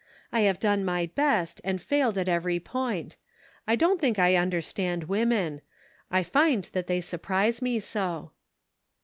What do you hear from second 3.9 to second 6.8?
think I understand women. I find